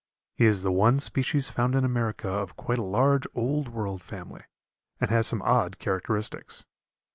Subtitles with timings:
[0.33, 4.41] He is the one species found in America of quite a large Old World family,
[4.99, 6.65] and has some odd characteristics.